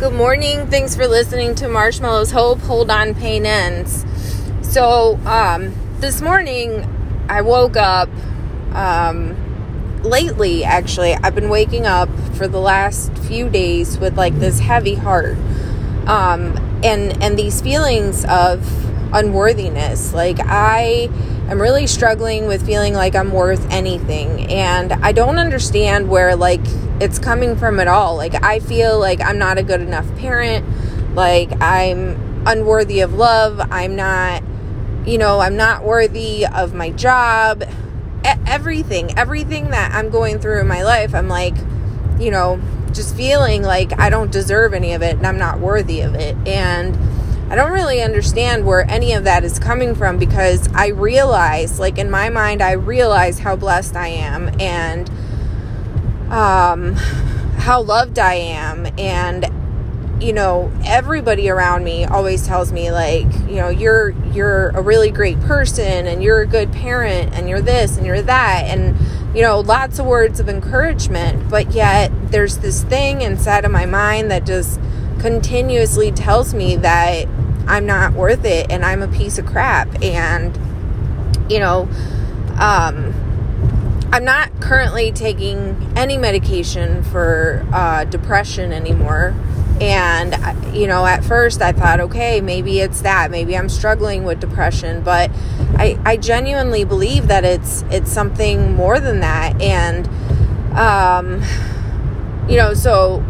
[0.00, 0.66] Good morning.
[0.68, 2.60] Thanks for listening to Marshmallows Hope.
[2.60, 4.06] Hold on, pain ends.
[4.62, 6.88] So, um, this morning
[7.28, 8.08] I woke up.
[8.72, 9.36] Um,
[10.02, 14.94] lately, actually, I've been waking up for the last few days with like this heavy
[14.94, 15.36] heart,
[16.06, 18.64] um, and and these feelings of
[19.12, 20.14] unworthiness.
[20.14, 21.08] Like I
[21.48, 26.60] am really struggling with feeling like I'm worth anything, and I don't understand where like
[27.00, 28.16] it's coming from at all.
[28.16, 30.66] Like, I feel like I'm not a good enough parent.
[31.16, 33.60] Like, I'm unworthy of love.
[33.72, 34.42] I'm not,
[35.06, 37.62] you know, I'm not worthy of my job.
[37.62, 41.54] E- everything, everything that I'm going through in my life, I'm like,
[42.18, 42.60] you know,
[42.92, 46.36] just feeling like I don't deserve any of it and I'm not worthy of it.
[46.46, 46.94] And
[47.50, 51.98] I don't really understand where any of that is coming from because I realize, like
[51.98, 55.10] in my mind, I realize how blessed I am and
[56.30, 56.94] um,
[57.58, 58.86] how loved I am.
[58.96, 59.50] And,
[60.22, 65.10] you know, everybody around me always tells me like, you know, you're you're a really
[65.10, 68.96] great person and you're a good parent and you're this and you're that and
[69.34, 73.86] you know, lots of words of encouragement, but yet there's this thing inside of my
[73.86, 74.78] mind that just
[75.18, 77.26] continuously tells me that
[77.66, 80.58] I'm not worth it and I'm a piece of crap and
[81.50, 81.88] you know,
[82.58, 83.14] um
[84.12, 89.36] I'm not currently taking any medication for uh, depression anymore.
[89.80, 90.34] And,
[90.74, 93.30] you know, at first I thought, okay, maybe it's that.
[93.30, 95.02] Maybe I'm struggling with depression.
[95.02, 95.30] But
[95.76, 99.60] I, I genuinely believe that it's, it's something more than that.
[99.62, 100.08] And,
[100.76, 101.40] um,
[102.48, 103.24] you know, so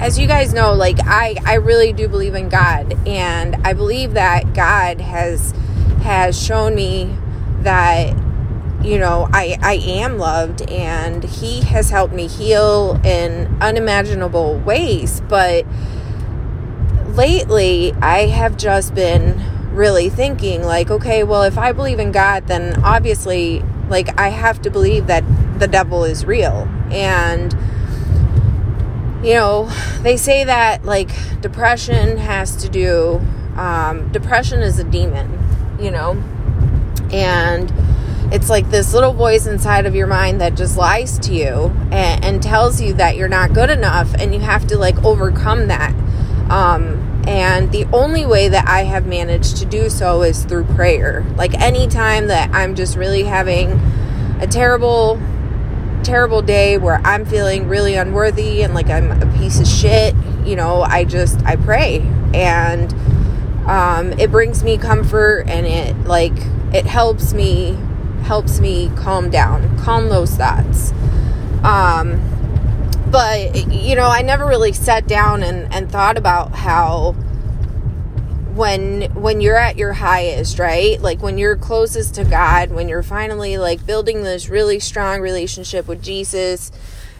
[0.00, 2.96] as you guys know, like I, I really do believe in God.
[3.06, 5.52] And I believe that God has,
[6.02, 7.14] has shown me
[7.60, 8.16] that
[8.82, 15.20] you know, I, I am loved and he has helped me heal in unimaginable ways.
[15.28, 15.66] But
[17.08, 19.38] lately, I have just been
[19.74, 24.62] really thinking, like, okay, well, if I believe in God, then obviously, like, I have
[24.62, 25.24] to believe that
[25.58, 26.66] the devil is real.
[26.90, 27.54] And,
[29.22, 29.70] you know,
[30.02, 31.10] they say that, like,
[31.40, 33.20] depression has to do,
[33.56, 35.38] um, depression is a demon,
[35.80, 36.12] you know,
[37.12, 37.72] and
[38.32, 42.24] it's like this little voice inside of your mind that just lies to you and,
[42.24, 45.92] and tells you that you're not good enough and you have to like overcome that.
[46.48, 51.24] Um, and the only way that I have managed to do so is through prayer.
[51.36, 53.72] Like anytime that I'm just really having
[54.40, 55.20] a terrible,
[56.00, 60.56] terrible day where I'm feeling really unworthy and like I'm a piece of shit, you
[60.56, 62.00] know, I just, I pray.
[62.34, 62.92] And
[63.68, 66.36] um, it brings me comfort and it like,
[66.72, 67.78] it helps me
[68.22, 70.92] helps me calm down, calm those thoughts.
[71.64, 72.20] Um,
[73.10, 77.16] but you know, I never really sat down and, and thought about how
[78.60, 81.00] when when you're at your highest, right?
[81.00, 85.88] Like when you're closest to God, when you're finally like building this really strong relationship
[85.88, 86.70] with Jesus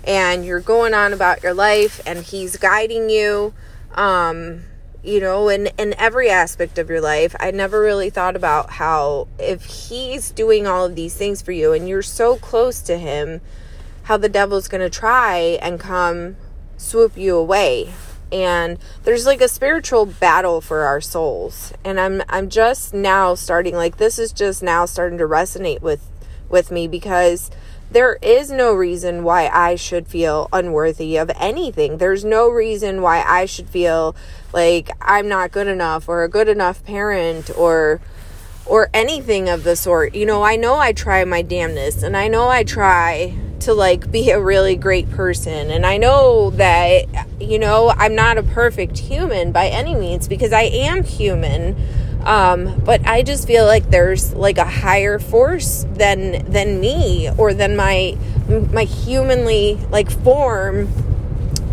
[0.05, 3.55] and you're going on about your life and he's guiding you
[3.95, 4.65] um
[5.03, 7.35] you know, in, in every aspect of your life.
[7.41, 11.73] I never really thought about how if he's doing all of these things for you
[11.73, 13.41] and you're so close to him,
[14.03, 16.37] how the devil's going to try and come
[16.77, 17.95] swoop you away.
[18.33, 21.73] And there's like a spiritual battle for our souls.
[21.85, 26.07] And I'm I'm just now starting like this is just now starting to resonate with
[26.49, 27.51] with me because
[27.91, 31.99] there is no reason why I should feel unworthy of anything.
[31.99, 34.15] There's no reason why I should feel
[34.53, 38.01] like I'm not good enough or a good enough parent or
[38.65, 40.15] or anything of the sort.
[40.15, 44.11] You know, I know I try my damnness and I know I try to like
[44.11, 47.07] be a really great person and I know that
[47.41, 51.77] you know, I'm not a perfect human by any means because I am human
[52.25, 57.55] um, but I just feel like there's like a higher force than than me or
[57.55, 58.17] than my
[58.73, 60.89] my humanly like form,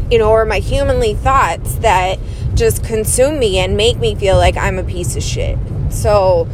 [0.09, 2.19] you know, or my humanly thoughts that
[2.53, 5.57] just consume me and make me feel like I'm a piece of shit.
[5.89, 6.47] So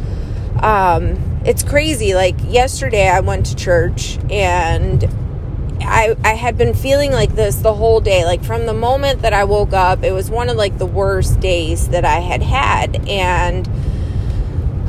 [0.60, 2.14] um, it's crazy.
[2.14, 5.04] Like yesterday, I went to church and
[5.84, 8.24] I, I had been feeling like this the whole day.
[8.24, 11.40] Like from the moment that i woke up it was one of like the worst
[11.40, 13.08] days that i had had.
[13.08, 13.66] And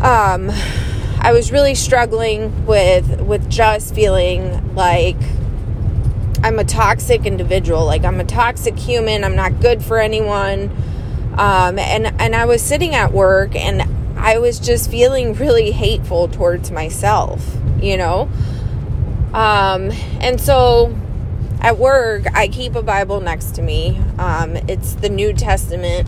[0.02, 0.52] um
[1.20, 5.18] i was really struggling with with just feeling like
[6.44, 7.86] i'm a toxic individual.
[7.86, 9.24] Like i'm a toxic human.
[9.24, 10.72] I'm not good for anyone.
[11.38, 13.84] Um and and i was sitting at work and
[14.18, 18.30] i was just feeling really hateful towards myself you know
[19.36, 19.92] um,
[20.22, 20.96] and so
[21.62, 24.00] at work, I keep a Bible next to me.
[24.18, 26.08] Um, it's the New Testament.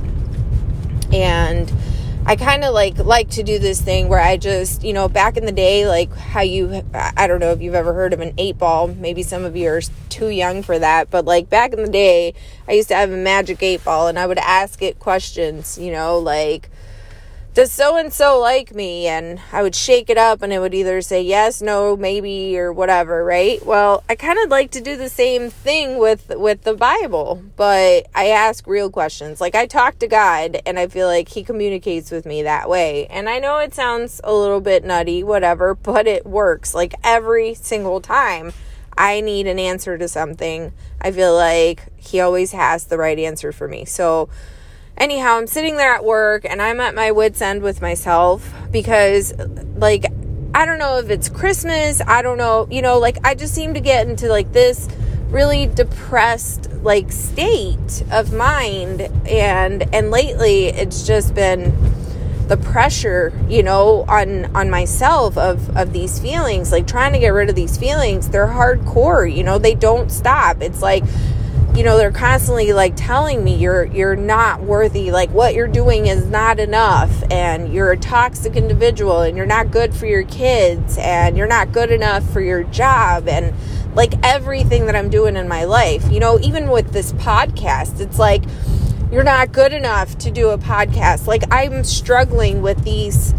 [1.13, 1.71] And
[2.25, 5.37] I kind of like like to do this thing where I just, you know, back
[5.37, 8.33] in the day, like how you, I don't know if you've ever heard of an
[8.37, 8.89] eight ball.
[8.89, 12.33] Maybe some of you are too young for that, but like back in the day,
[12.67, 15.91] I used to have a magic eight ball, and I would ask it questions, you
[15.91, 16.69] know, like
[17.57, 19.07] does so and so like me?
[19.07, 22.71] And I would shake it up and it would either say yes, no, maybe, or
[22.71, 23.65] whatever, right?
[23.65, 28.05] Well, I kind of like to do the same thing with with the Bible, but
[28.13, 29.41] I ask real questions.
[29.41, 33.07] Like I talk to God and I feel like he communicates with me that way.
[33.07, 36.75] And I know it sounds a little bit nutty, whatever, but it works.
[36.75, 38.53] Like every single time
[38.95, 43.51] I need an answer to something, I feel like he always has the right answer
[43.51, 43.85] for me.
[43.85, 44.29] So
[44.97, 49.33] anyhow, I'm sitting there at work and I'm at my wits' end with myself because,
[49.75, 50.05] like,
[50.53, 52.01] I don't know if it's Christmas.
[52.01, 54.87] I don't know, you know, like, I just seem to get into like this
[55.29, 61.75] really depressed like state of mind and and lately it's just been
[62.47, 67.29] the pressure you know on on myself of of these feelings like trying to get
[67.29, 71.03] rid of these feelings they're hardcore you know they don't stop it's like
[71.77, 76.07] you know they're constantly like telling me you're you're not worthy like what you're doing
[76.07, 80.97] is not enough and you're a toxic individual and you're not good for your kids
[80.97, 83.53] and you're not good enough for your job and
[83.93, 86.11] like everything that I'm doing in my life.
[86.11, 88.43] You know even with this podcast it's like
[89.11, 91.27] you're not good enough to do a podcast.
[91.27, 93.35] Like I'm struggling with these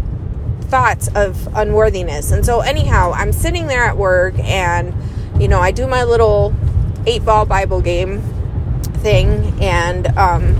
[0.61, 2.31] thoughts of unworthiness.
[2.31, 4.93] And so anyhow I'm sitting there at work and
[5.41, 6.55] you know I do my little
[7.09, 8.21] eight ball Bible game
[9.01, 10.55] thing, and um,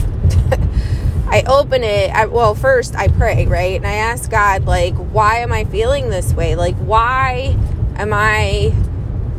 [1.28, 2.12] I open it.
[2.12, 3.75] I, well, first I pray, right?
[3.75, 6.56] And I ask God, like, why am I feeling this way?
[6.56, 7.56] Like, why
[7.98, 8.74] am I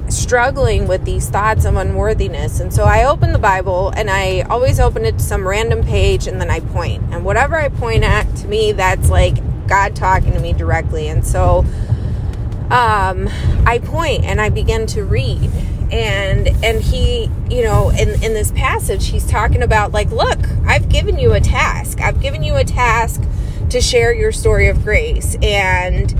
[0.08, 2.60] struggling with these thoughts of unworthiness?
[2.60, 6.28] And so I open the Bible and I always open it to some random page
[6.28, 7.02] and then I point.
[7.10, 11.08] And whatever I point at, to me, that's like God talking to me directly.
[11.08, 11.64] And so
[12.70, 13.28] um,
[13.66, 15.50] I point and I begin to read
[15.90, 16.29] and
[16.70, 21.18] and he you know in in this passage he's talking about like look i've given
[21.18, 22.00] you a task.
[22.00, 23.22] I've given you a task
[23.70, 25.36] to share your story of grace.
[25.42, 26.10] And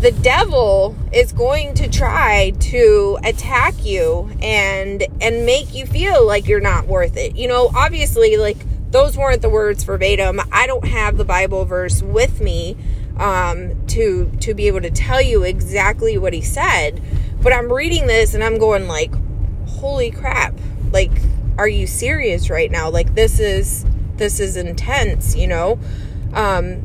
[0.00, 6.48] the devil is going to try to attack you and and make you feel like
[6.48, 7.36] you're not worth it.
[7.36, 8.58] You know obviously like
[8.90, 10.40] those weren't the words verbatim.
[10.50, 12.76] I don't have the bible verse with me
[13.18, 17.00] um, to to be able to tell you exactly what he said.
[17.40, 19.12] But I'm reading this and I'm going like,
[19.82, 20.54] holy crap.
[20.92, 21.10] Like,
[21.58, 22.88] are you serious right now?
[22.88, 23.84] Like this is
[24.14, 25.80] this is intense, you know?
[26.32, 26.82] Um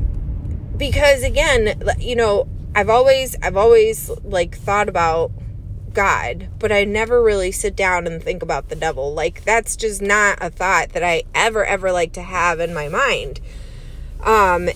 [0.76, 5.32] because again, you know, I've always I've always like thought about
[5.94, 9.14] God, but I never really sit down and think about the devil.
[9.14, 12.90] Like that's just not a thought that I ever ever like to have in my
[12.90, 13.40] mind.
[14.24, 14.70] Um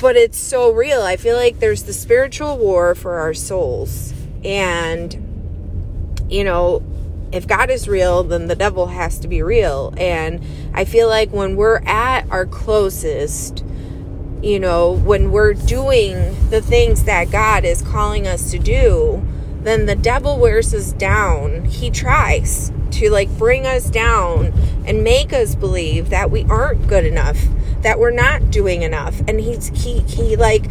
[0.00, 1.02] but it's so real.
[1.02, 4.12] I feel like there's the spiritual war for our souls
[4.42, 6.82] and, you know,
[7.32, 9.94] if God is real, then the devil has to be real.
[9.96, 10.40] And
[10.74, 13.64] I feel like when we're at our closest,
[14.42, 19.22] you know, when we're doing the things that God is calling us to do,
[19.62, 21.66] then the devil wears us down.
[21.66, 24.52] He tries to like bring us down
[24.86, 27.38] and make us believe that we aren't good enough,
[27.82, 29.20] that we're not doing enough.
[29.28, 30.64] And he's he he like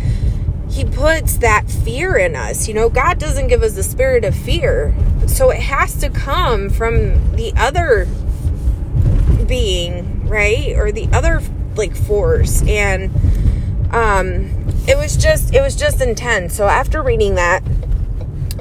[0.79, 2.69] he puts that fear in us.
[2.69, 4.95] You know, God doesn't give us a spirit of fear.
[5.27, 8.07] So it has to come from the other
[9.45, 10.73] being, right?
[10.77, 11.41] Or the other
[11.75, 12.65] like force.
[12.65, 13.13] And
[13.93, 14.51] um
[14.87, 16.55] it was just it was just intense.
[16.55, 17.61] So after reading that,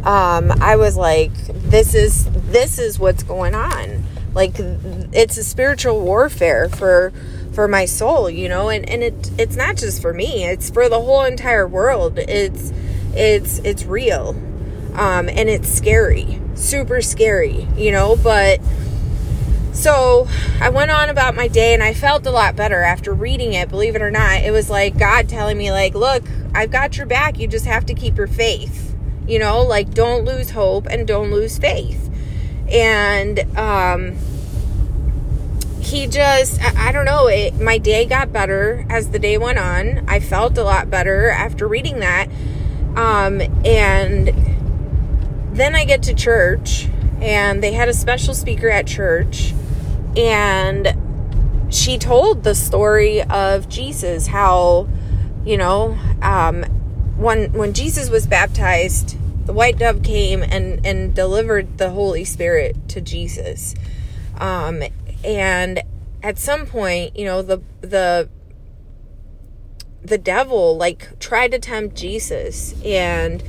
[0.03, 4.03] um I was like this is this is what's going on.
[4.35, 7.13] Like it's a spiritual warfare for
[7.59, 10.89] for my soul, you know, and, and it it's not just for me, it's for
[10.89, 12.17] the whole entire world.
[12.17, 12.73] It's
[13.17, 14.29] it's it's real.
[14.95, 18.61] Um, and it's scary, super scary, you know, but
[19.73, 20.29] so
[20.61, 23.69] I went on about my day and I felt a lot better after reading it,
[23.69, 24.43] believe it or not.
[24.43, 26.23] It was like God telling me like, "Look,
[26.55, 27.41] I've got your back.
[27.41, 28.95] You just have to keep your faith."
[29.27, 32.09] You know, like don't lose hope and don't lose faith.
[32.69, 34.17] And um
[35.89, 40.05] he just I, don't know it my day got better as the day went on
[40.09, 42.29] i felt a lot better after reading that
[42.97, 44.29] um and
[45.53, 46.89] then i get to church
[47.21, 49.55] and they had a special speaker at church
[50.17, 50.95] and
[51.71, 54.87] she told the story of jesus how
[55.45, 56.65] you know um
[57.17, 59.17] when when jesus was baptized
[59.49, 63.75] the white dove came and and delivered the Holy Spirit to Jesus.
[64.37, 64.83] Um,
[65.25, 65.83] and
[66.23, 68.29] at some point, you know, the the
[70.03, 73.43] the devil like tried to tempt Jesus and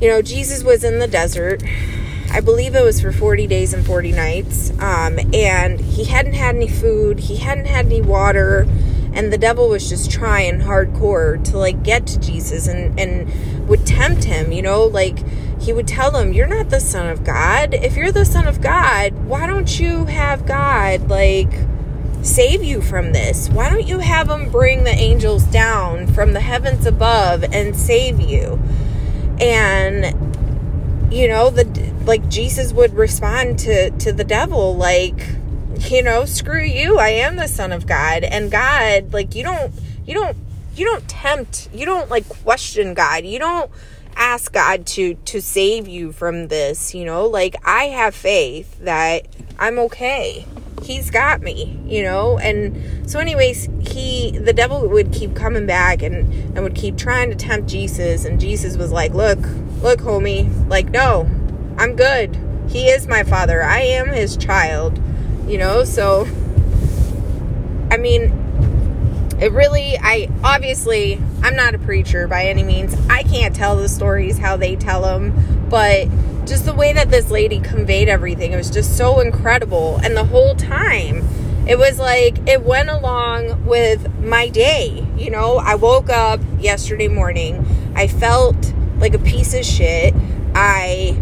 [0.00, 1.62] you know, Jesus was in the desert.
[2.30, 4.70] I believe it was for 40 days and 40 nights.
[4.80, 8.66] Um, and he hadn't had any food, he hadn't had any water,
[9.12, 13.86] and the devil was just trying hardcore to like get to Jesus and, and would
[13.86, 15.18] tempt him, you know, like
[15.64, 17.72] he would tell them, You're not the Son of God.
[17.72, 21.52] If you're the Son of God, why don't you have God like
[22.22, 23.48] save you from this?
[23.48, 28.20] Why don't you have him bring the angels down from the heavens above and save
[28.20, 28.60] you?
[29.40, 31.64] And you know, the
[32.04, 35.18] like Jesus would respond to to the devil like,
[35.88, 36.98] you know, screw you.
[36.98, 38.22] I am the son of God.
[38.22, 39.72] And God, like you don't
[40.04, 40.36] you don't
[40.76, 43.24] you don't tempt, you don't like question God.
[43.24, 43.70] You don't
[44.16, 47.26] ask God to to save you from this, you know?
[47.26, 49.26] Like I have faith that
[49.58, 50.46] I'm okay.
[50.82, 52.38] He's got me, you know?
[52.38, 57.30] And so anyways, he the devil would keep coming back and and would keep trying
[57.30, 59.38] to tempt Jesus and Jesus was like, "Look,
[59.82, 61.28] look, homie, like no.
[61.76, 62.38] I'm good.
[62.68, 63.62] He is my father.
[63.62, 65.00] I am his child."
[65.46, 65.84] You know?
[65.84, 66.26] So
[67.90, 68.43] I mean,
[69.44, 72.96] it really i obviously i'm not a preacher by any means.
[73.10, 76.08] I can't tell the stories how they tell them but
[76.46, 79.98] just the way that this lady conveyed everything it was just so incredible.
[80.02, 81.28] And the whole time
[81.66, 85.58] it was like it went along with my day you know?
[85.58, 87.66] I woke up yesterday morning.
[87.94, 90.14] I felt like a piece of shit.
[90.54, 91.20] I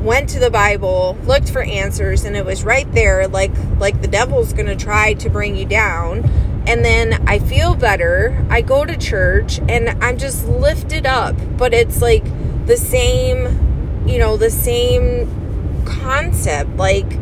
[0.00, 4.08] went to the bible looked for answers and it was right there like like the
[4.08, 6.28] devil's gonna try to bring you down
[6.66, 8.44] and then I feel better.
[8.48, 12.24] I go to church and I'm just lifted up, but it's like
[12.66, 16.76] the same, you know, the same concept.
[16.76, 17.18] Like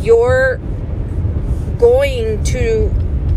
[0.00, 0.58] you're
[1.78, 2.92] going to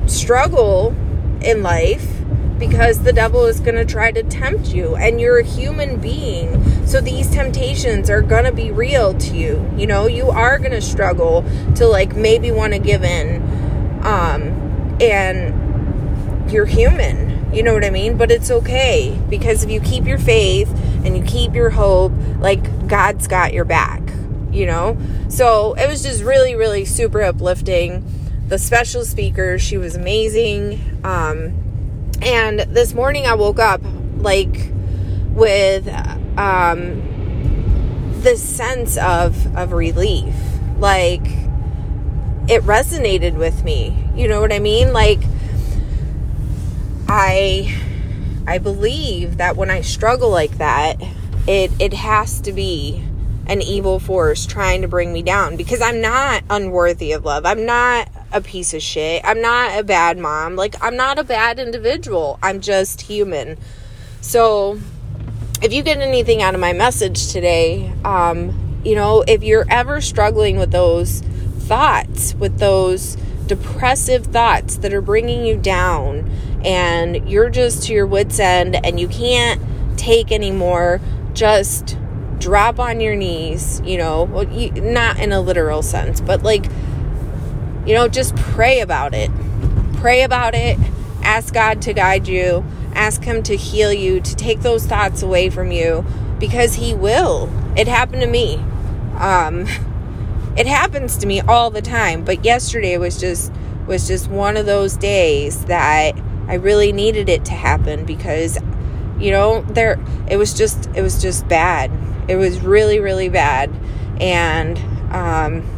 [0.07, 0.95] struggle
[1.41, 2.09] in life
[2.57, 6.87] because the devil is going to try to tempt you and you're a human being.
[6.87, 9.69] So these temptations are going to be real to you.
[9.77, 11.43] You know, you are going to struggle
[11.75, 13.41] to like maybe want to give in.
[14.03, 14.62] Um
[15.01, 17.53] and you're human.
[17.53, 18.17] You know what I mean?
[18.17, 20.69] But it's okay because if you keep your faith
[21.05, 24.01] and you keep your hope, like God's got your back,
[24.51, 24.97] you know?
[25.29, 28.03] So it was just really, really super uplifting.
[28.47, 30.99] The special speaker, she was amazing.
[31.03, 31.53] Um,
[32.21, 33.81] and this morning I woke up
[34.17, 34.71] like
[35.33, 35.87] with
[36.37, 37.01] um,
[38.21, 40.33] this sense of, of relief.
[40.77, 41.25] Like,
[42.47, 44.02] it resonated with me.
[44.15, 44.93] You know what I mean?
[44.93, 45.19] Like
[47.07, 47.75] I
[48.45, 51.01] I believe that when I struggle like that,
[51.47, 53.03] it it has to be
[53.47, 57.45] an evil force trying to bring me down because I'm not unworthy of love.
[57.45, 59.21] I'm not a piece of shit.
[59.25, 60.55] I'm not a bad mom.
[60.55, 62.39] Like I'm not a bad individual.
[62.41, 63.57] I'm just human.
[64.21, 64.79] So
[65.61, 70.01] if you get anything out of my message today, um, you know, if you're ever
[70.01, 71.21] struggling with those
[71.59, 76.29] thoughts, with those depressive thoughts that are bringing you down,
[76.63, 79.61] and you're just to your wits' end and you can't
[79.97, 81.01] take anymore,
[81.33, 81.97] just
[82.39, 84.25] drop on your knees, you know,
[84.75, 86.65] not in a literal sense, but like,
[87.85, 89.31] you know, just pray about it.
[89.95, 90.77] Pray about it.
[91.21, 92.65] Ask God to guide you.
[92.93, 96.05] Ask Him to heal you, to take those thoughts away from you,
[96.39, 97.49] because He will.
[97.77, 98.55] It happened to me.
[99.17, 99.65] Um,
[100.57, 103.51] it happens to me all the time but yesterday was just
[103.87, 106.15] was just one of those days that
[106.47, 108.57] I really needed it to happen because
[109.19, 111.91] you know there it was just it was just bad.
[112.27, 113.73] It was really really bad.
[114.19, 114.77] And
[115.13, 115.69] um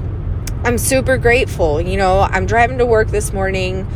[0.64, 1.82] I'm super grateful.
[1.82, 3.88] You know I'm driving to work this morning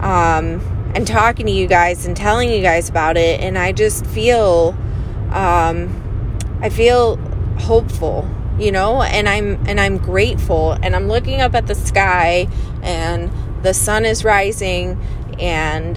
[0.00, 0.60] um
[0.94, 4.76] and talking to you guys and telling you guys about it and I just feel
[5.30, 6.00] um
[6.62, 7.16] I feel
[7.58, 10.72] hopeful you know and i'm and i'm grateful.
[10.72, 12.48] And i'm looking up at the sky
[12.82, 13.30] and
[13.62, 15.00] the sun is rising
[15.38, 15.96] and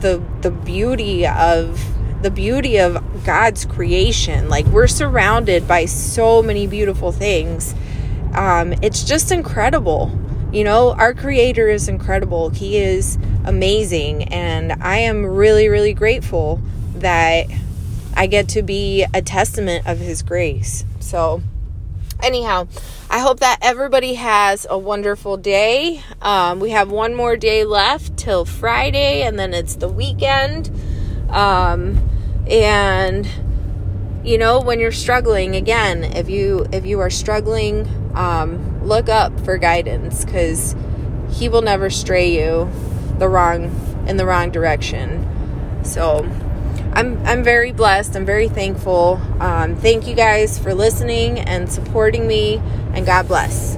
[0.00, 1.82] the the beauty of
[2.22, 4.48] the beauty of God's creation.
[4.48, 7.74] Like we're surrounded by so many beautiful things.
[8.32, 10.18] Um, it's just incredible.
[10.52, 12.50] You know our creator is incredible.
[12.50, 14.24] He is amazing.
[14.24, 16.60] And i am really really grateful
[16.96, 17.46] that
[18.14, 20.84] i get to be a testament of his grace.
[21.00, 21.42] So
[22.22, 22.68] anyhow,
[23.10, 26.02] I hope that everybody has a wonderful day.
[26.20, 30.70] Um, we have one more day left till Friday, and then it's the weekend.
[31.30, 32.08] Um,
[32.48, 33.28] and
[34.24, 39.38] you know when you're struggling again if you if you are struggling um, look up
[39.40, 40.74] for guidance because
[41.30, 42.70] he will never stray you
[43.18, 43.64] the wrong
[44.08, 45.24] in the wrong direction
[45.84, 46.28] so
[46.96, 48.16] i'm i'm very blessed.
[48.16, 49.20] I'm very thankful.
[49.38, 52.56] Um, thank you guys for listening and supporting me
[52.94, 53.76] and god bless